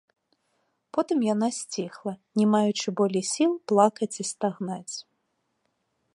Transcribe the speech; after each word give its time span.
Потым 0.97 1.17
яна 1.33 1.49
сціхла, 1.59 2.13
не 2.41 2.45
маючы 2.55 2.87
болей 3.03 3.25
сіл 3.35 3.51
плакаць 3.73 4.13
і 4.21 4.27
стагнаць. 4.31 4.95